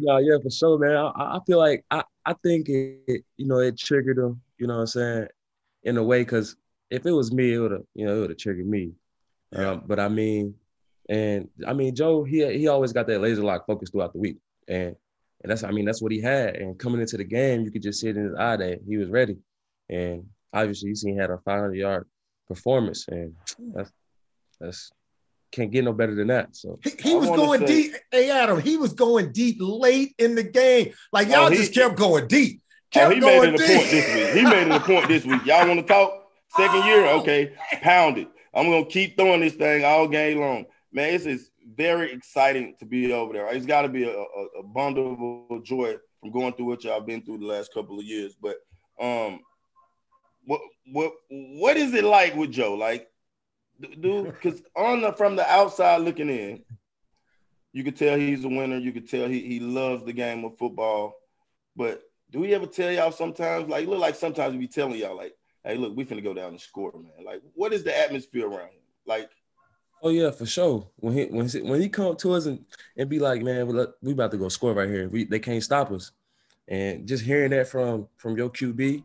Yeah, 0.00 0.18
yeah, 0.20 0.38
for 0.42 0.50
sure, 0.50 0.78
man. 0.78 0.96
I, 0.96 1.36
I 1.36 1.38
feel 1.46 1.58
like 1.58 1.84
I, 1.90 2.02
I 2.24 2.34
think 2.42 2.68
it, 2.68 3.24
you 3.36 3.46
know, 3.46 3.58
it 3.58 3.78
triggered 3.78 4.18
him, 4.18 4.40
you 4.58 4.66
know 4.66 4.74
what 4.74 4.80
I'm 4.80 4.86
saying, 4.86 5.26
in 5.82 5.96
a 5.98 6.02
way, 6.02 6.22
because 6.22 6.56
if 6.90 7.04
it 7.04 7.12
was 7.12 7.32
me, 7.32 7.52
it 7.52 7.58
would 7.58 7.72
have, 7.72 7.82
you 7.94 8.06
know, 8.06 8.16
it 8.16 8.20
would 8.20 8.30
have 8.30 8.38
triggered 8.38 8.66
me. 8.66 8.92
Yeah. 9.52 9.72
Um, 9.72 9.84
but 9.86 10.00
I 10.00 10.08
mean, 10.08 10.54
and 11.10 11.48
I 11.66 11.72
mean, 11.74 11.94
Joe, 11.94 12.24
he 12.24 12.46
he 12.56 12.68
always 12.68 12.92
got 12.94 13.06
that 13.08 13.20
laser 13.20 13.42
lock 13.42 13.66
focus 13.66 13.90
throughout 13.90 14.12
the 14.14 14.18
week. 14.20 14.38
And 14.68 14.94
and 15.42 15.50
that's 15.50 15.64
I 15.64 15.70
mean, 15.72 15.84
that's 15.84 16.00
what 16.00 16.12
he 16.12 16.20
had. 16.20 16.54
And 16.56 16.78
coming 16.78 17.00
into 17.00 17.16
the 17.18 17.24
game, 17.24 17.64
you 17.64 17.70
could 17.70 17.82
just 17.82 18.00
see 18.00 18.08
it 18.08 18.16
in 18.16 18.24
his 18.24 18.34
eye 18.34 18.56
that 18.56 18.78
he 18.86 18.96
was 18.96 19.08
ready. 19.10 19.36
And 19.88 20.26
obviously 20.52 20.90
you 20.90 20.94
seen 20.96 21.14
he 21.14 21.18
had 21.20 21.30
a 21.30 21.38
500 21.44 21.74
yard 21.74 22.06
performance. 22.48 23.08
And 23.08 23.34
that's 23.74 23.90
that's 24.60 24.90
can't 25.52 25.72
get 25.72 25.82
no 25.84 25.92
better 25.92 26.14
than 26.14 26.28
that. 26.28 26.54
So 26.54 26.78
he, 26.84 26.90
he 27.02 27.14
was 27.16 27.28
going 27.28 27.66
say- 27.66 27.66
deep. 27.66 27.92
Hey, 28.12 28.30
Adam, 28.30 28.60
he 28.60 28.76
was 28.76 28.92
going 28.92 29.32
deep 29.32 29.56
late 29.60 30.14
in 30.18 30.34
the 30.36 30.44
game. 30.44 30.92
Like 31.12 31.26
oh, 31.28 31.30
y'all 31.32 31.46
Oh, 31.46 31.50
he- 31.50 31.56
just 31.56 31.74
kept 31.74 31.96
going 31.96 32.28
deep. 32.28 32.62
Oh, 32.62 32.66
Kept 32.92 33.14
he 33.14 33.20
made 33.20 33.38
going 33.40 33.54
it 33.54 33.60
a 33.60 33.66
deep. 33.66 33.76
point 33.76 33.90
this 33.90 34.14
week. 34.14 34.34
He 34.34 34.42
made 34.44 34.66
it 34.66 34.72
a 34.72 34.80
point 34.80 35.08
this 35.08 35.24
week. 35.24 35.46
Y'all 35.46 35.66
want 35.66 35.80
to 35.80 35.86
talk? 35.86 36.12
Second 36.56 36.84
year, 36.84 37.06
Oh. 37.06 37.20
okay. 37.20 37.52
Pound 37.82 38.18
it. 38.18 38.28
I'm 38.52 38.66
gonna 38.68 38.84
keep 38.84 39.16
throwing 39.16 39.40
this 39.40 39.54
thing 39.54 39.84
all 39.84 40.08
game 40.08 40.38
long. 40.40 40.66
Man, 40.92 41.14
it's 41.14 41.26
is 41.26 41.50
very 41.74 42.12
exciting 42.12 42.76
to 42.80 42.86
be 42.86 43.12
over 43.12 43.32
there. 43.32 43.48
It's 43.54 43.66
got 43.66 43.82
to 43.82 43.88
be 43.88 44.04
a, 44.04 44.10
a, 44.10 44.44
a 44.60 44.62
bundle 44.62 45.46
of 45.50 45.64
joy 45.64 45.96
from 46.20 46.32
going 46.32 46.52
through 46.54 46.66
what 46.66 46.84
y'all 46.84 47.00
been 47.00 47.22
through 47.22 47.38
the 47.38 47.46
last 47.46 47.72
couple 47.74 47.98
of 47.98 48.04
years. 48.04 48.36
But 48.40 48.56
um, 49.00 49.40
what 50.44 50.60
what 50.92 51.12
what 51.30 51.76
is 51.76 51.94
it 51.94 52.04
like 52.04 52.34
with 52.36 52.50
Joe? 52.52 52.74
Like, 52.74 53.08
dude, 54.00 54.26
because 54.42 54.62
on 54.76 55.02
the 55.02 55.12
from 55.12 55.36
the 55.36 55.48
outside 55.50 56.02
looking 56.02 56.30
in, 56.30 56.64
You 57.72 57.84
could 57.84 57.96
tell 57.96 58.18
he's 58.18 58.44
a 58.44 58.48
winner. 58.48 58.78
You 58.78 58.92
could 58.92 59.08
tell 59.08 59.28
he, 59.28 59.40
he 59.40 59.60
loves 59.60 60.04
the 60.04 60.12
game 60.12 60.44
of 60.44 60.58
football. 60.58 61.14
But 61.76 62.02
do 62.30 62.40
we 62.40 62.54
ever 62.54 62.66
tell 62.66 62.90
y'all 62.90 63.12
sometimes, 63.12 63.68
like, 63.68 63.86
look 63.86 64.00
like 64.00 64.16
sometimes 64.16 64.52
we 64.54 64.60
be 64.60 64.68
telling 64.68 64.98
y'all, 64.98 65.16
like, 65.16 65.34
hey, 65.64 65.76
look, 65.76 65.96
we 65.96 66.04
finna 66.04 66.24
go 66.24 66.34
down 66.34 66.50
and 66.50 66.60
score, 66.60 66.92
man. 66.94 67.24
Like, 67.24 67.42
what 67.54 67.72
is 67.72 67.84
the 67.84 67.96
atmosphere 67.96 68.46
around 68.48 68.70
him? 68.70 68.82
Like, 69.06 69.30
Oh 70.02 70.08
yeah, 70.08 70.30
for 70.30 70.46
sure. 70.46 70.88
When 70.96 71.14
he 71.14 71.24
when 71.26 71.48
he, 71.48 71.60
when 71.60 71.80
he 71.80 71.88
come 71.88 72.06
up 72.06 72.18
to 72.18 72.32
us 72.32 72.46
and, 72.46 72.64
and 72.96 73.08
be 73.08 73.18
like, 73.18 73.42
man, 73.42 73.66
we, 73.66 73.84
we 74.02 74.12
about 74.12 74.30
to 74.30 74.38
go 74.38 74.48
score 74.48 74.72
right 74.72 74.88
here. 74.88 75.08
We 75.08 75.24
they 75.24 75.38
can't 75.38 75.62
stop 75.62 75.90
us. 75.90 76.12
And 76.68 77.06
just 77.06 77.24
hearing 77.24 77.50
that 77.50 77.68
from 77.68 78.08
from 78.16 78.36
your 78.36 78.48
QB, 78.48 79.04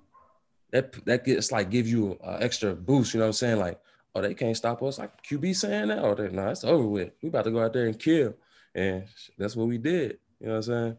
that 0.72 0.94
that 1.06 1.26
gets 1.26 1.52
like 1.52 1.70
give 1.70 1.88
you 1.88 2.18
an 2.24 2.42
extra 2.42 2.74
boost. 2.76 3.14
You 3.14 3.20
know 3.20 3.26
what 3.26 3.30
I'm 3.30 3.34
saying? 3.34 3.60
Like, 3.60 3.80
oh, 4.14 4.22
they 4.22 4.34
can't 4.34 4.56
stop 4.56 4.82
us. 4.84 5.00
Like 5.00 5.24
QB 5.24 5.56
saying 5.56 5.90
that, 5.90 6.00
oh, 6.00 6.14
no, 6.14 6.48
it's 6.50 6.64
over 6.64 6.88
with. 6.88 7.12
We 7.22 7.30
about 7.30 7.46
to 7.46 7.52
go 7.52 7.64
out 7.64 7.74
there 7.74 7.88
and 7.88 8.00
kill, 8.00 8.36
and 8.74 9.04
that's 9.38 9.56
what 9.56 9.68
we 9.68 9.78
did. 9.78 10.20
You 10.40 10.48
know 10.48 10.54
what 10.54 10.58
I'm 10.58 10.64
saying? 10.64 10.98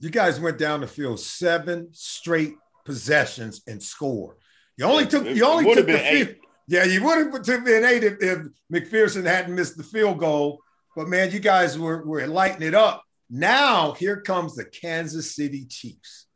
You 0.00 0.10
guys 0.10 0.40
went 0.40 0.58
down 0.58 0.80
the 0.80 0.86
field 0.86 1.20
seven 1.20 1.88
straight 1.92 2.56
possessions 2.84 3.62
and 3.66 3.82
scored. 3.82 4.36
You 4.76 4.84
only 4.84 5.06
took 5.06 5.24
you 5.26 5.44
only 5.46 5.74
took 5.74 5.86
the 5.86 6.12
eight. 6.12 6.26
field. 6.26 6.36
Yeah, 6.66 6.84
you 6.84 7.04
would 7.04 7.46
have 7.46 7.64
been 7.64 7.84
eight 7.84 8.04
if, 8.04 8.14
if 8.20 8.38
McPherson 8.72 9.24
hadn't 9.24 9.54
missed 9.54 9.76
the 9.76 9.82
field 9.82 10.18
goal. 10.18 10.60
But 10.96 11.08
man, 11.08 11.30
you 11.30 11.40
guys 11.40 11.78
were 11.78 12.04
were 12.06 12.26
lighting 12.26 12.62
it 12.66 12.74
up. 12.74 13.04
Now 13.28 13.92
here 13.92 14.20
comes 14.20 14.54
the 14.54 14.64
Kansas 14.64 15.34
City 15.34 15.66
Chiefs. 15.66 16.26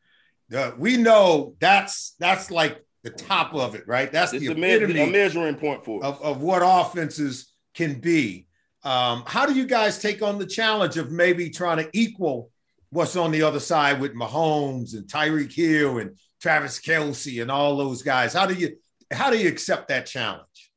Uh, 0.54 0.73
we 0.78 0.97
know 0.97 1.54
that's 1.61 2.14
that's 2.18 2.50
like 2.50 2.85
the 3.04 3.11
top 3.11 3.54
of 3.54 3.75
it, 3.75 3.87
right? 3.87 4.11
That's 4.11 4.32
it's 4.32 4.44
the 4.44 4.52
a, 4.52 4.54
me- 4.54 4.73
epitome 4.73 5.00
a 5.00 5.06
measuring 5.06 5.54
point 5.56 5.85
for 5.85 6.04
us. 6.04 6.18
of, 6.18 6.23
of 6.23 6.42
what 6.42 6.62
offenses 6.64 7.52
can 7.75 8.00
be. 8.00 8.47
Um, 8.82 9.23
how 9.26 9.47
do 9.47 9.54
you 9.54 9.66
guys 9.66 9.99
take 9.99 10.23
on 10.23 10.38
the 10.38 10.47
challenge 10.47 10.97
of 10.97 11.11
maybe 11.11 11.50
trying 11.50 11.78
to 11.78 11.90
equal 11.92 12.50
what's 12.90 13.16
on 13.16 13.30
the 13.30 13.42
other 13.42 13.61
side 13.61 14.00
with 14.00 14.14
Mahomes 14.14 14.94
and 14.94 15.06
Tyreek 15.06 15.52
Hill 15.52 15.99
and 15.99 16.16
Travis 16.40 16.80
Kelce 16.80 17.42
and 17.42 17.50
all 17.50 17.76
those 17.76 18.02
guys? 18.02 18.32
How 18.32 18.47
do 18.47 18.54
you 18.54 18.76
how 19.10 19.30
do 19.30 19.38
you 19.38 19.48
accept 19.48 19.88
that 19.88 20.06
challenge? 20.06 20.72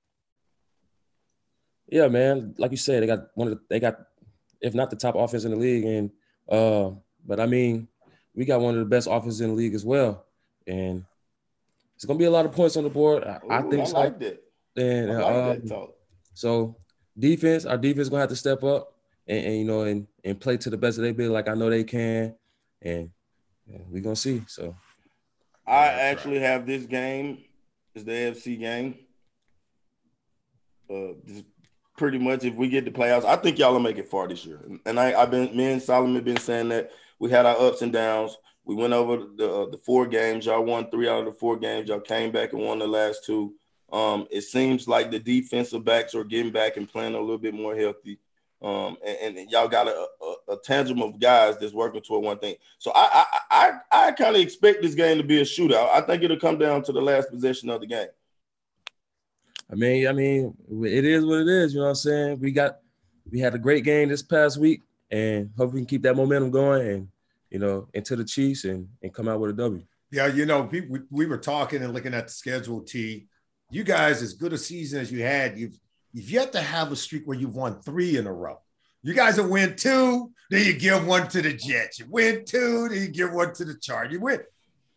Yeah, 1.87 2.07
man. 2.07 2.55
Like 2.57 2.71
you 2.71 2.77
said, 2.77 3.03
they 3.03 3.07
got 3.07 3.27
one 3.35 3.49
of 3.49 3.53
the, 3.55 3.61
they 3.69 3.79
got, 3.79 3.97
if 4.61 4.73
not 4.73 4.89
the 4.89 4.95
top 4.95 5.15
offense 5.15 5.43
in 5.43 5.51
the 5.51 5.57
league, 5.57 5.83
and 5.83 6.11
uh, 6.49 6.91
but 7.25 7.39
I 7.39 7.45
mean, 7.45 7.87
we 8.33 8.45
got 8.45 8.61
one 8.61 8.75
of 8.75 8.79
the 8.79 8.85
best 8.85 9.07
offenses 9.11 9.41
in 9.41 9.49
the 9.49 9.55
league 9.55 9.73
as 9.73 9.83
well, 9.83 10.25
and 10.65 11.03
it's 11.95 12.05
gonna 12.05 12.19
be 12.19 12.25
a 12.25 12.31
lot 12.31 12.45
of 12.45 12.53
points 12.53 12.77
on 12.77 12.83
the 12.83 12.89
board. 12.89 13.23
I, 13.23 13.39
I 13.49 13.61
think 13.63 13.81
I 13.81 13.85
so. 13.85 13.99
like 13.99 14.19
that. 14.19 14.43
And 14.77 15.11
I 15.11 15.15
like 15.15 15.25
um, 15.25 15.47
that 15.47 15.67
talk. 15.67 15.95
so 16.33 16.77
defense, 17.19 17.65
our 17.65 17.77
defense 17.77 18.07
gonna 18.07 18.21
have 18.21 18.29
to 18.29 18.35
step 18.37 18.63
up 18.63 18.95
and, 19.27 19.45
and 19.45 19.57
you 19.57 19.65
know 19.65 19.81
and 19.81 20.07
and 20.23 20.39
play 20.39 20.55
to 20.57 20.69
the 20.69 20.77
best 20.77 20.97
of 20.97 21.01
their 21.01 21.11
ability, 21.11 21.33
like 21.33 21.49
I 21.49 21.55
know 21.55 21.69
they 21.69 21.83
can, 21.83 22.35
and, 22.81 23.09
and 23.67 23.91
we 23.91 23.99
gonna 23.99 24.15
see. 24.15 24.43
So 24.47 24.75
I 25.67 25.87
That's 25.87 25.99
actually 25.99 26.39
have 26.39 26.65
this 26.65 26.85
game 26.85 27.43
is 27.95 28.03
the 28.05 28.11
AFC 28.11 28.59
game. 28.59 28.95
Uh, 30.89 31.13
pretty 31.97 32.17
much 32.17 32.43
if 32.43 32.55
we 32.55 32.67
get 32.67 32.85
the 32.85 32.91
playoffs, 32.91 33.25
I 33.25 33.35
think 33.35 33.59
y'all 33.59 33.73
will 33.73 33.79
make 33.79 33.97
it 33.97 34.09
far 34.09 34.27
this 34.27 34.45
year. 34.45 34.59
And 34.85 34.99
I, 34.99 35.13
I've 35.13 35.31
been 35.31 35.55
me 35.55 35.71
and 35.71 35.81
Solomon 35.81 36.23
been 36.23 36.37
saying 36.37 36.69
that 36.69 36.91
we 37.19 37.29
had 37.29 37.45
our 37.45 37.59
ups 37.59 37.81
and 37.81 37.93
downs. 37.93 38.37
We 38.63 38.75
went 38.75 38.93
over 38.93 39.17
the 39.35 39.53
uh, 39.53 39.69
the 39.69 39.77
four 39.77 40.07
games. 40.07 40.45
Y'all 40.45 40.63
won 40.63 40.89
three 40.89 41.07
out 41.07 41.19
of 41.19 41.25
the 41.25 41.39
four 41.39 41.57
games. 41.57 41.89
Y'all 41.89 41.99
came 41.99 42.31
back 42.31 42.53
and 42.53 42.61
won 42.61 42.79
the 42.79 42.87
last 42.87 43.25
two. 43.25 43.53
Um, 43.91 44.27
it 44.31 44.41
seems 44.41 44.87
like 44.87 45.11
the 45.11 45.19
defensive 45.19 45.83
backs 45.83 46.15
are 46.15 46.23
getting 46.23 46.51
back 46.51 46.77
and 46.77 46.89
playing 46.89 47.13
a 47.13 47.19
little 47.19 47.37
bit 47.37 47.53
more 47.53 47.75
healthy. 47.75 48.19
Um, 48.61 48.97
and, 49.03 49.37
and 49.37 49.49
y'all 49.49 49.67
got 49.67 49.87
a, 49.87 50.07
a, 50.21 50.53
a 50.53 50.57
tangible 50.63 51.09
of 51.09 51.19
guys 51.19 51.57
that's 51.57 51.73
working 51.73 52.01
toward 52.01 52.23
one 52.23 52.37
thing. 52.37 52.55
So 52.77 52.91
I 52.93 53.25
I 53.25 53.39
I, 53.91 54.07
I 54.07 54.11
kind 54.11 54.35
of 54.35 54.41
expect 54.41 54.83
this 54.83 54.93
game 54.93 55.17
to 55.17 55.23
be 55.23 55.41
a 55.41 55.45
shootout. 55.45 55.89
I 55.89 56.01
think 56.01 56.21
it'll 56.21 56.37
come 56.37 56.59
down 56.59 56.83
to 56.83 56.91
the 56.91 57.01
last 57.01 57.31
possession 57.31 57.69
of 57.71 57.81
the 57.81 57.87
game. 57.87 58.07
I 59.71 59.75
mean, 59.75 60.07
I 60.07 60.11
mean, 60.11 60.53
it 60.83 61.05
is 61.05 61.25
what 61.25 61.39
it 61.39 61.47
is. 61.47 61.73
You 61.73 61.79
know 61.79 61.85
what 61.85 61.89
I'm 61.91 61.95
saying? 61.95 62.39
We 62.39 62.51
got 62.51 62.79
we 63.31 63.39
had 63.39 63.55
a 63.55 63.59
great 63.59 63.83
game 63.83 64.09
this 64.09 64.21
past 64.21 64.57
week, 64.57 64.83
and 65.09 65.49
hope 65.57 65.73
we 65.73 65.79
can 65.79 65.87
keep 65.87 66.03
that 66.03 66.15
momentum 66.15 66.51
going 66.51 66.87
and 66.87 67.07
you 67.49 67.57
know 67.57 67.87
into 67.93 68.15
the 68.15 68.25
Chiefs 68.25 68.65
and 68.65 68.87
and 69.01 69.13
come 69.13 69.27
out 69.27 69.39
with 69.39 69.51
a 69.51 69.53
W. 69.53 69.83
Yeah, 70.11 70.27
you 70.27 70.45
know, 70.45 70.63
we, 70.69 70.81
we, 70.81 70.99
we 71.09 71.25
were 71.25 71.37
talking 71.37 71.81
and 71.81 71.93
looking 71.93 72.13
at 72.13 72.27
the 72.27 72.33
schedule. 72.33 72.81
T, 72.81 73.27
you 73.69 73.85
guys, 73.85 74.21
as 74.21 74.33
good 74.33 74.51
a 74.51 74.57
season 74.57 74.99
as 74.99 75.09
you 75.09 75.23
had, 75.23 75.57
you've 75.57 75.79
you've 76.13 76.29
yet 76.31 76.51
to 76.53 76.61
have 76.61 76.91
a 76.91 76.95
streak 76.95 77.23
where 77.25 77.37
you've 77.37 77.55
won 77.55 77.81
three 77.81 78.17
in 78.17 78.27
a 78.27 78.33
row. 78.33 78.59
You 79.03 79.13
guys 79.13 79.37
have 79.37 79.49
win 79.49 79.75
two, 79.75 80.31
then 80.49 80.65
you 80.65 80.73
give 80.73 81.07
one 81.07 81.27
to 81.29 81.41
the 81.41 81.53
Jets. 81.53 81.99
You 81.99 82.05
win 82.09 82.45
two, 82.45 82.87
then 82.89 83.01
you 83.01 83.07
give 83.07 83.33
one 83.33 83.53
to 83.55 83.65
the 83.65 83.75
Chargers. 83.75 84.13
You 84.13 84.19
win. 84.19 84.41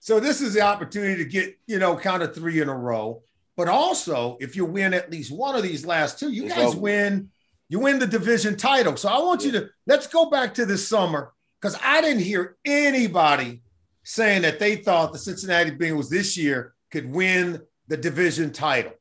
So 0.00 0.20
this 0.20 0.42
is 0.42 0.52
the 0.52 0.60
opportunity 0.60 1.24
to 1.24 1.28
get 1.28 1.58
you 1.66 1.78
know 1.78 1.96
kind 1.96 2.22
of 2.22 2.34
three 2.34 2.60
in 2.60 2.68
a 2.68 2.76
row. 2.76 3.22
But 3.56 3.68
also, 3.68 4.36
if 4.40 4.56
you 4.56 4.64
win 4.64 4.92
at 4.92 5.10
least 5.10 5.30
one 5.32 5.54
of 5.54 5.62
these 5.62 5.86
last 5.86 6.18
two, 6.18 6.30
you 6.30 6.46
It's 6.46 6.54
guys 6.54 6.66
over. 6.72 6.80
win. 6.80 7.30
You 7.68 7.78
win 7.80 7.98
the 7.98 8.06
division 8.06 8.56
title. 8.56 8.96
So 8.96 9.08
I 9.08 9.18
want 9.20 9.44
you 9.44 9.52
to 9.52 9.68
let's 9.86 10.06
go 10.06 10.28
back 10.28 10.54
to 10.54 10.66
this 10.66 10.86
summer 10.86 11.32
because 11.60 11.78
I 11.82 12.00
didn't 12.02 12.22
hear 12.22 12.56
anybody 12.64 13.62
saying 14.02 14.42
that 14.42 14.58
they 14.58 14.76
thought 14.76 15.12
the 15.12 15.18
Cincinnati 15.18 15.70
Bengals 15.70 16.10
this 16.10 16.36
year 16.36 16.74
could 16.90 17.10
win 17.10 17.62
the 17.88 17.96
division 17.96 18.52
title. 18.52 18.92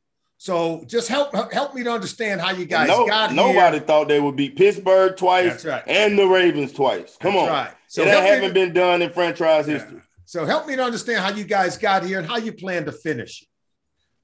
So 0.44 0.84
just 0.88 1.08
help 1.08 1.32
help 1.54 1.74
me 1.74 1.86
to 1.86 1.90
understand 1.94 2.42
how 2.42 2.52
you 2.52 2.66
guys 2.66 2.90
No- 2.90 3.08
got 3.08 3.32
nobody 3.34 3.78
here. 3.78 3.88
thought 3.88 4.10
they 4.10 4.20
would 4.20 4.36
beat 4.36 4.58
Pittsburgh 4.58 5.16
twice 5.16 5.64
That's 5.64 5.64
right. 5.66 5.84
and 5.88 6.20
the 6.20 6.28
Ravens 6.28 6.74
twice. 6.74 7.16
Come 7.22 7.36
That's 7.36 7.44
on. 7.44 7.50
right. 7.50 7.72
So 7.88 8.02
So 8.02 8.06
that 8.08 8.12
help 8.12 8.24
me 8.26 8.30
haven't 8.30 8.50
to- 8.50 8.54
been 8.54 8.74
done 8.74 9.02
in 9.02 9.10
franchise 9.14 9.70
Yeah. 9.70 9.76
history. 9.76 10.02
So 10.26 10.44
help 10.46 10.68
me 10.68 10.76
to 10.76 10.84
understand 10.84 11.20
how 11.20 11.30
you 11.34 11.46
guys 11.46 11.78
got 11.78 12.04
here 12.04 12.20
and 12.20 12.28
how 12.28 12.36
you 12.40 12.52
plan 12.52 12.84
to 12.84 12.92
finish. 12.92 13.46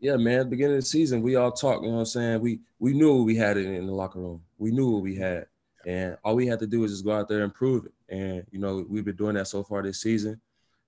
Yeah, 0.01 0.17
man. 0.17 0.49
Beginning 0.49 0.75
of 0.75 0.81
the 0.83 0.87
season, 0.87 1.21
we 1.21 1.37
all 1.37 1.53
talked. 1.53 1.83
You 1.83 1.87
know 1.91 1.93
what 1.95 1.99
I'm 2.01 2.05
saying? 2.07 2.41
We 2.41 2.59
we 2.79 2.91
knew 2.93 3.23
we 3.23 3.37
had 3.37 3.55
it 3.55 3.65
in 3.67 3.85
the 3.87 3.93
locker 3.93 4.19
room. 4.19 4.41
We 4.57 4.71
knew 4.71 4.89
what 4.91 5.03
we 5.03 5.15
had, 5.15 5.45
and 5.85 6.17
all 6.25 6.35
we 6.35 6.47
had 6.47 6.59
to 6.59 6.67
do 6.67 6.81
was 6.81 6.91
just 6.91 7.05
go 7.05 7.13
out 7.13 7.29
there 7.29 7.45
and 7.45 7.53
prove 7.53 7.85
it. 7.85 7.93
And 8.09 8.45
you 8.51 8.59
know, 8.59 8.85
we've 8.89 9.05
been 9.05 9.15
doing 9.15 9.35
that 9.35 9.47
so 9.47 9.63
far 9.63 9.81
this 9.83 10.01
season. 10.01 10.41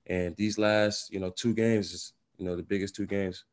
And 0.07 0.35
these 0.35 0.57
last, 0.57 1.09
you 1.13 1.21
know, 1.21 1.29
two 1.29 1.53
games 1.53 1.93
is 1.93 2.11
you 2.37 2.43
know 2.43 2.57
the 2.57 2.63
biggest 2.63 2.95
two 2.97 3.05
games 3.05 3.45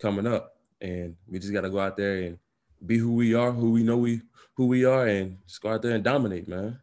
coming 0.00 0.26
up, 0.26 0.56
and 0.80 1.16
we 1.28 1.38
just 1.38 1.52
got 1.52 1.62
to 1.62 1.70
go 1.70 1.80
out 1.80 1.96
there 1.96 2.22
and 2.22 2.38
be 2.84 2.98
who 2.98 3.12
we 3.12 3.34
are, 3.34 3.52
who 3.52 3.70
we 3.70 3.82
know 3.82 3.96
we 3.96 4.22
who 4.56 4.66
we 4.66 4.84
are, 4.84 5.06
and 5.06 5.38
just 5.46 5.60
go 5.60 5.70
out 5.70 5.82
there 5.82 5.94
and 5.94 6.04
dominate, 6.04 6.48
man. 6.48 6.78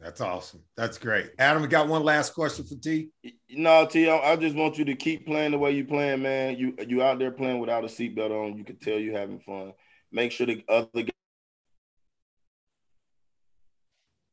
That's 0.00 0.20
awesome. 0.20 0.62
That's 0.76 0.98
great. 0.98 1.30
Adam, 1.38 1.62
we 1.62 1.68
got 1.68 1.88
one 1.88 2.02
last 2.02 2.34
question 2.34 2.64
for 2.66 2.74
T. 2.74 3.08
No, 3.50 3.86
T, 3.86 4.08
I 4.08 4.32
I 4.32 4.36
just 4.36 4.54
want 4.54 4.76
you 4.76 4.84
to 4.84 4.94
keep 4.94 5.26
playing 5.26 5.52
the 5.52 5.58
way 5.58 5.72
you 5.72 5.84
playing, 5.84 6.22
man. 6.22 6.56
You 6.56 6.74
you 6.86 7.02
out 7.02 7.18
there 7.18 7.30
playing 7.30 7.58
without 7.58 7.84
a 7.84 7.86
seatbelt 7.86 8.30
on. 8.30 8.58
You 8.58 8.64
can 8.64 8.76
tell 8.76 8.98
you 8.98 9.14
having 9.14 9.40
fun. 9.40 9.72
Make 10.12 10.32
sure 10.32 10.46
the 10.46 10.62
other 10.68 11.06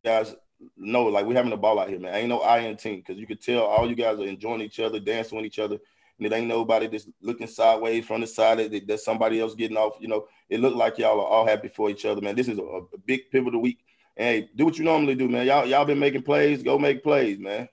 guys 0.03 0.35
know, 0.77 1.05
like 1.05 1.25
we 1.25 1.35
having 1.35 1.53
a 1.53 1.57
ball 1.57 1.79
out 1.79 1.89
here, 1.89 1.99
man. 1.99 2.13
Ain't 2.15 2.29
no 2.29 2.39
I 2.39 2.59
in 2.59 2.77
team 2.77 2.97
because 2.97 3.17
you 3.17 3.27
could 3.27 3.41
tell 3.41 3.63
all 3.63 3.87
you 3.87 3.95
guys 3.95 4.19
are 4.19 4.27
enjoying 4.27 4.61
each 4.61 4.79
other, 4.79 4.99
dancing 4.99 5.37
with 5.37 5.45
each 5.45 5.59
other, 5.59 5.77
and 6.21 6.31
it 6.31 6.35
ain't 6.35 6.47
nobody 6.47 6.87
just 6.87 7.09
looking 7.21 7.47
sideways 7.47 8.05
from 8.05 8.21
the 8.21 8.27
side 8.27 8.59
that 8.59 8.87
there's 8.87 9.03
somebody 9.03 9.39
else 9.39 9.55
getting 9.55 9.77
off. 9.77 9.95
You 9.99 10.07
know, 10.07 10.27
it 10.49 10.59
looked 10.59 10.75
like 10.77 10.99
y'all 10.99 11.19
are 11.19 11.25
all 11.25 11.47
happy 11.47 11.67
for 11.67 11.89
each 11.89 12.05
other, 12.05 12.21
man. 12.21 12.35
This 12.35 12.47
is 12.47 12.59
a, 12.59 12.61
a 12.61 12.97
big 13.05 13.31
pivotal 13.31 13.59
week. 13.59 13.79
Hey, 14.15 14.47
do 14.55 14.65
what 14.65 14.77
you 14.77 14.83
normally 14.83 15.15
do, 15.15 15.27
man. 15.27 15.47
Y'all 15.47 15.65
y'all 15.65 15.85
been 15.85 15.97
making 15.97 16.21
plays. 16.21 16.61
Go 16.61 16.77
make 16.77 17.01
plays, 17.01 17.39
man. 17.39 17.67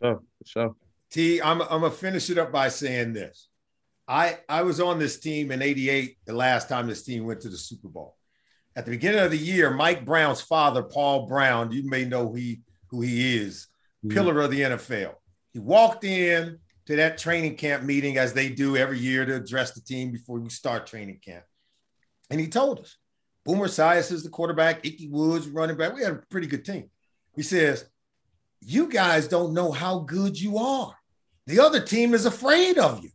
Sure, 0.00 0.22
sure. 0.44 0.76
T, 1.10 1.42
I'm, 1.42 1.60
I'm 1.62 1.80
gonna 1.80 1.90
finish 1.90 2.30
it 2.30 2.38
up 2.38 2.52
by 2.52 2.68
saying 2.68 3.12
this. 3.12 3.48
I 4.06 4.38
I 4.48 4.62
was 4.62 4.80
on 4.80 5.00
this 5.00 5.18
team 5.18 5.50
in 5.50 5.60
'88, 5.60 6.16
the 6.26 6.34
last 6.34 6.68
time 6.68 6.86
this 6.86 7.02
team 7.02 7.26
went 7.26 7.40
to 7.40 7.48
the 7.48 7.56
Super 7.56 7.88
Bowl. 7.88 8.16
At 8.76 8.84
the 8.84 8.92
beginning 8.92 9.20
of 9.20 9.32
the 9.32 9.36
year, 9.36 9.70
Mike 9.70 10.04
Brown's 10.04 10.40
father, 10.40 10.84
Paul 10.84 11.26
Brown, 11.26 11.72
you 11.72 11.88
may 11.90 12.04
know 12.04 12.28
who 12.28 12.36
he, 12.36 12.60
who 12.90 13.00
he 13.00 13.36
is, 13.36 13.66
mm-hmm. 14.04 14.14
pillar 14.14 14.40
of 14.40 14.52
the 14.52 14.60
NFL. 14.60 15.14
He 15.52 15.58
walked 15.58 16.04
in 16.04 16.60
to 16.88 16.96
that 16.96 17.18
training 17.18 17.54
camp 17.54 17.84
meeting 17.84 18.16
as 18.16 18.32
they 18.32 18.48
do 18.48 18.74
every 18.74 18.98
year 18.98 19.26
to 19.26 19.34
address 19.34 19.72
the 19.72 19.80
team 19.82 20.10
before 20.10 20.38
we 20.38 20.48
start 20.48 20.86
training 20.86 21.20
camp. 21.22 21.44
And 22.30 22.40
he 22.40 22.48
told 22.48 22.80
us, 22.80 22.96
Boomer 23.44 23.66
Esiason 23.66 24.12
is 24.12 24.22
the 24.22 24.30
quarterback, 24.30 24.86
Ickey 24.86 25.10
Woods 25.10 25.48
running 25.48 25.76
back. 25.76 25.94
We 25.94 26.02
had 26.02 26.14
a 26.14 26.22
pretty 26.30 26.46
good 26.46 26.64
team. 26.64 26.88
He 27.36 27.42
says, 27.42 27.84
You 28.62 28.88
guys 28.88 29.28
don't 29.28 29.52
know 29.52 29.70
how 29.70 29.98
good 29.98 30.40
you 30.40 30.56
are. 30.56 30.94
The 31.46 31.60
other 31.60 31.80
team 31.80 32.14
is 32.14 32.24
afraid 32.24 32.78
of 32.78 33.04
you. 33.04 33.10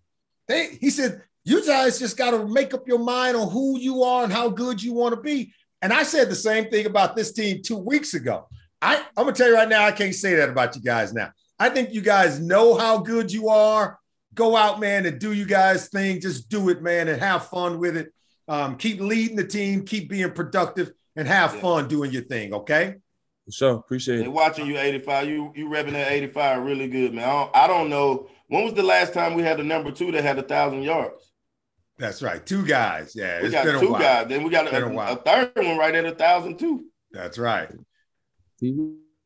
They, 0.48 0.78
he 0.80 0.92
said, 0.92 1.24
You 1.44 1.66
guys 1.66 1.98
just 1.98 2.16
got 2.16 2.30
to 2.32 2.48
make 2.48 2.76
up 2.76 2.88
your 2.88 3.00
mind 3.00 3.36
on 3.36 3.50
who 3.50 3.80
you 3.80 4.04
are 4.04 4.24
and 4.24 4.32
how 4.32 4.50
good 4.50 4.84
you 4.84 4.94
want 4.94 5.16
to 5.16 5.22
be. 5.22 5.52
And 5.82 5.92
I 5.92 6.04
said 6.04 6.30
the 6.30 6.36
same 6.36 6.70
thing 6.70 6.86
about 6.86 7.16
this 7.16 7.32
team 7.32 7.64
two 7.64 7.78
weeks 7.78 8.14
ago. 8.14 8.48
I, 8.84 8.98
I'm 9.18 9.26
gonna 9.26 9.32
tell 9.32 9.48
you 9.48 9.56
right 9.56 9.68
now, 9.68 9.84
I 9.84 9.92
can't 9.92 10.14
say 10.14 10.36
that 10.36 10.50
about 10.50 10.76
you 10.76 10.84
guys 10.84 11.12
now. 11.12 11.32
I 11.64 11.70
think 11.70 11.94
you 11.94 12.02
guys 12.02 12.42
know 12.42 12.76
how 12.78 12.98
good 12.98 13.32
you 13.32 13.48
are. 13.48 13.98
Go 14.34 14.58
out, 14.58 14.82
man, 14.82 15.06
and 15.06 15.18
do 15.18 15.32
you 15.32 15.46
guys 15.46 15.88
thing. 15.88 16.20
Just 16.20 16.50
do 16.50 16.68
it, 16.68 16.82
man, 16.82 17.08
and 17.08 17.22
have 17.22 17.48
fun 17.48 17.80
with 17.80 17.96
it. 17.96 18.12
Um, 18.50 18.76
keep 18.76 19.00
leading 19.00 19.38
the 19.38 19.46
team, 19.48 19.86
keep 19.86 20.10
being 20.10 20.30
productive, 20.32 20.92
and 21.16 21.26
have 21.26 21.54
Yeah. 21.56 21.62
fun 21.62 21.88
doing 21.88 22.12
your 22.12 22.24
thing. 22.24 22.54
Okay. 22.54 22.96
For 23.46 23.52
sure. 23.52 23.74
Appreciate 23.76 24.18
They 24.18 24.24
it. 24.26 24.32
watching 24.32 24.68
you 24.68 24.78
85. 24.78 25.30
You 25.30 25.54
you 25.56 25.70
repping 25.70 25.94
that 25.94 26.12
85 26.12 26.64
really 26.66 26.88
good, 26.90 27.14
man. 27.14 27.24
I 27.30 27.32
don't, 27.32 27.56
I 27.56 27.68
don't 27.68 27.90
know 27.90 28.28
when 28.48 28.66
was 28.66 28.74
the 28.74 28.84
last 28.84 29.14
time 29.14 29.34
we 29.34 29.44
had 29.44 29.62
a 29.62 29.64
number 29.64 29.90
two 29.92 30.12
that 30.12 30.24
had 30.24 30.38
a 30.40 30.44
thousand 30.44 30.84
yards. 30.84 31.32
That's 31.98 32.22
right. 32.22 32.46
Two 32.46 32.66
guys. 32.66 33.14
Yeah, 33.16 33.40
We 33.40 33.46
it's 33.48 33.54
got 33.56 33.64
been 33.66 33.76
a 33.76 33.80
two 33.80 33.92
while. 33.92 34.02
guys. 34.02 34.28
Then 34.28 34.44
we 34.44 34.50
got 34.50 34.70
Been 34.70 34.84
a 34.84 35.00
a, 35.00 35.14
a 35.14 35.16
third 35.16 35.52
one 35.56 35.78
right 35.78 35.96
at 35.96 36.06
a 36.06 36.12
thousand 36.16 36.58
too. 36.60 36.86
That's 37.14 37.38
right. 37.38 37.70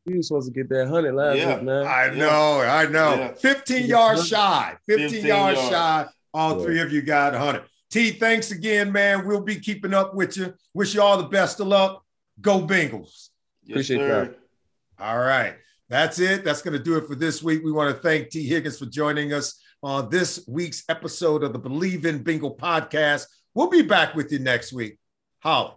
You 0.06 0.12
you 0.12 0.16
was 0.18 0.28
supposed 0.28 0.52
to 0.52 0.54
get 0.54 0.68
that 0.70 0.88
hundred 0.88 1.14
last 1.14 1.36
Yeah. 1.38 1.54
week, 1.56 1.64
man. 1.64 1.86
I 1.86 2.06
Yeah. 2.06 2.14
know. 2.14 2.60
I 2.60 2.86
know. 2.86 3.14
Yeah. 3.14 3.32
15 3.34 3.86
yards 3.86 4.26
shy. 4.26 4.76
15, 4.86 5.08
15 5.10 5.26
yards 5.26 5.58
yards. 5.60 5.70
shy. 5.70 6.06
All 6.34 6.58
Yeah. 6.58 6.64
three 6.64 6.80
of 6.80 6.92
you 6.92 7.02
got 7.02 7.34
100. 7.34 7.62
T, 7.90 8.10
thanks 8.12 8.50
again, 8.50 8.92
man. 8.92 9.26
We'll 9.26 9.40
be 9.40 9.56
keeping 9.56 9.94
up 9.94 10.14
with 10.14 10.36
you. 10.36 10.54
Wish 10.74 10.94
you 10.94 11.02
all 11.02 11.16
the 11.16 11.28
best 11.28 11.58
of 11.60 11.66
luck. 11.68 12.02
Go 12.40 12.60
Bengals. 12.66 13.28
Yes, 13.64 13.70
Appreciate 13.70 13.98
sir. 13.98 14.24
that. 14.98 15.04
All 15.04 15.18
right. 15.18 15.56
That's 15.88 16.18
it. 16.18 16.44
That's 16.44 16.60
going 16.62 16.76
to 16.76 16.82
do 16.82 16.96
it 16.98 17.06
for 17.06 17.14
this 17.14 17.42
week. 17.42 17.62
We 17.64 17.72
want 17.72 17.94
to 17.96 18.02
thank 18.02 18.28
Tee 18.30 18.46
Higgins 18.46 18.78
for 18.78 18.86
joining 18.86 19.32
us 19.32 19.58
on 19.82 20.10
this 20.10 20.44
week's 20.46 20.84
episode 20.88 21.42
of 21.42 21.52
the 21.54 21.58
Believe 21.58 22.04
in 22.04 22.22
Bengals 22.22 22.58
podcast. 22.58 23.26
We'll 23.54 23.70
be 23.70 23.82
back 23.82 24.14
with 24.14 24.30
you 24.30 24.38
next 24.38 24.72
week. 24.72 24.98
Holla. 25.40 25.76